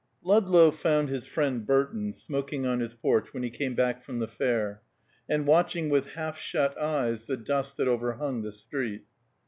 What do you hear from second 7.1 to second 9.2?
the dust that overhung the street.